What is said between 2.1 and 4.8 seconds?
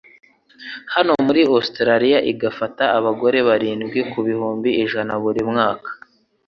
igafata abagore barindwi ku bihumbi